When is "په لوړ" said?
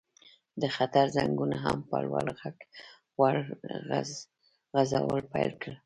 1.89-2.27